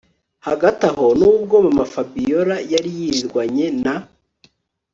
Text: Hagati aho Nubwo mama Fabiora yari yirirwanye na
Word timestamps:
Hagati 0.47 0.81
aho 0.89 1.05
Nubwo 1.19 1.55
mama 1.65 1.83
Fabiora 1.93 2.55
yari 2.71 2.89
yirirwanye 2.99 3.65
na 3.83 3.95